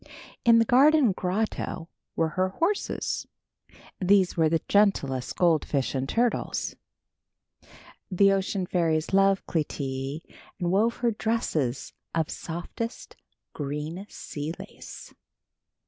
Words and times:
In 0.43 0.57
the 0.57 0.65
garden 0.65 1.11
grotto 1.11 1.87
were 2.15 2.29
her 2.29 2.49
horses. 2.49 3.27
These 3.99 4.35
were 4.35 4.49
the 4.49 4.63
gentlest 4.67 5.35
goldfish 5.35 5.93
and 5.93 6.09
turtles. 6.09 6.75
The 8.09 8.31
ocean 8.31 8.65
fairies 8.65 9.13
loved 9.13 9.45
Clytie 9.45 10.21
and 10.59 10.71
wove 10.71 10.95
her 11.05 11.11
dresses 11.11 11.93
of 12.15 12.31
softest 12.31 13.15
green 13.53 14.07
sea 14.09 14.51
lace. 14.57 15.13